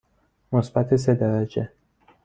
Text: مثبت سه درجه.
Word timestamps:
مثبت 0.51 0.95
سه 0.95 1.13
درجه. 1.15 1.69